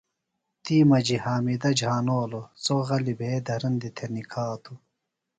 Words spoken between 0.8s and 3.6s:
مجیۡ حامدہ جھانولوۡ سوۡ غلیۡ بھےۡ